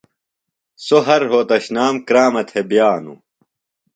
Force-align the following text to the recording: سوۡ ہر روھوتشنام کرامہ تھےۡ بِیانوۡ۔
سوۡ 0.85 1.03
ہر 1.07 1.21
روھوتشنام 1.29 1.95
کرامہ 2.07 2.41
تھےۡ 2.49 2.65
بِیانوۡ۔ 2.69 3.19